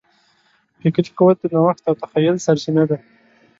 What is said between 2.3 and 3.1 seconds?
سرچینه ده.